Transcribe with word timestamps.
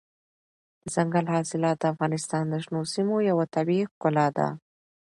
دځنګل 0.83 1.25
حاصلات 1.33 1.77
د 1.79 1.83
افغانستان 1.93 2.43
د 2.49 2.53
شنو 2.63 2.81
سیمو 2.93 3.15
یوه 3.29 3.45
طبیعي 3.55 3.83
ښکلا 3.91 4.27
ده. 4.37 4.47